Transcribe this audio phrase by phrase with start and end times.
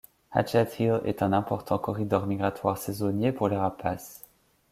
[0.31, 4.23] Hatchett Hill est un important corridor migratoire saisonnier pour les rapaces.